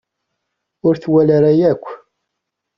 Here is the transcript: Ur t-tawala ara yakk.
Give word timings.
Ur 0.87 0.93
t-tawala 0.95 1.33
ara 1.37 1.51
yakk. 1.59 1.85